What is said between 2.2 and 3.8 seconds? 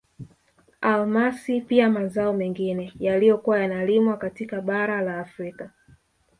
mengine yaliyokuwa